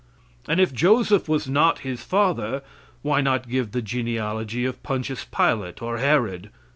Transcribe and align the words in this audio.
And 0.47 0.59
if 0.59 0.73
Joseph 0.73 1.29
was 1.29 1.47
not 1.47 1.81
his 1.81 2.01
father, 2.03 2.63
why 3.03 3.21
not 3.21 3.47
give 3.47 3.69
the 3.71 3.83
genealogy 3.83 4.65
of 4.65 4.81
Pontius 4.81 5.23
Pilate 5.25 5.79
or 5.79 5.99
Herod? 5.99 6.49